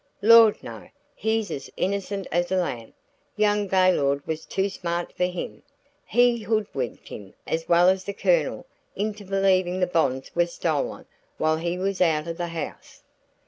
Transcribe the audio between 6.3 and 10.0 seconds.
hoodwinked him as well as the Colonel into believing the